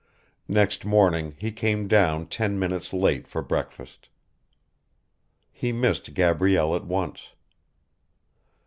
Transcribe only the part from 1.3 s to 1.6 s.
he